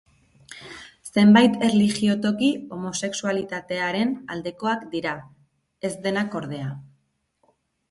Zenbait 1.17 1.59
erlijio-toki 1.67 2.49
homosexualitatearen 2.77 4.17
aldekoak 4.37 4.89
dira, 4.97 5.15
ez 5.91 5.95
denak 6.09 6.41
ordea. 6.43 6.75